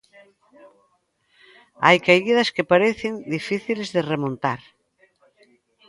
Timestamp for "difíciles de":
3.35-4.01